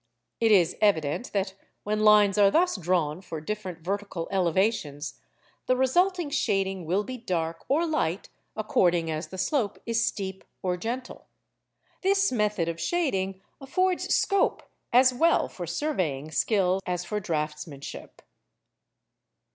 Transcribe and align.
It 0.39 0.51
is 0.51 0.75
evident 0.81 1.31
that 1.31 1.53
when 1.83 1.99
lines 1.99 2.39
are 2.39 2.49
thus 2.49 2.75
drawn 2.75 3.21
for 3.21 3.39
different 3.39 3.81
vertical 3.81 4.27
elevations, 4.31 5.21
the 5.67 5.75
resulting 5.77 6.31
shading 6.31 6.87
will 6.87 7.03
be 7.03 7.17
dark 7.17 7.63
or 7.69 7.85
light, 7.85 8.27
according 8.55 9.11
as 9.11 9.27
the 9.27 9.37
slope 9.37 9.77
is 9.85 10.03
steep 10.03 10.43
or 10.63 10.75
gentle. 10.75 11.27
This 12.01 12.31
method 12.31 12.67
of 12.67 12.81
shading 12.81 13.43
affords 13.61 14.11
scope 14.15 14.63
as 14.91 15.13
well 15.13 15.47
for 15.47 15.67
surveying 15.67 16.31
skill 16.31 16.79
as 16.87 17.05
for 17.05 17.19
draughtsmanship. 17.21 18.21